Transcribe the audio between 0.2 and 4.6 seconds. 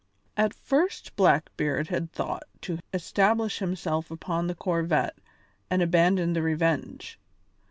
At first Blackbeard had thought to establish himself upon the